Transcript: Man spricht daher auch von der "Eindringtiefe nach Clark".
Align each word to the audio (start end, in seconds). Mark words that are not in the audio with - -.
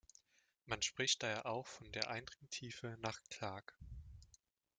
Man 0.65 0.81
spricht 0.81 1.21
daher 1.21 1.45
auch 1.45 1.67
von 1.67 1.91
der 1.91 2.09
"Eindringtiefe 2.09 2.97
nach 3.01 3.21
Clark". 3.29 3.77